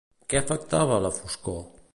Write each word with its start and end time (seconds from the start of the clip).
Què 0.33 0.39
afectava, 0.39 0.99
la 1.07 1.15
foscor? 1.19 1.63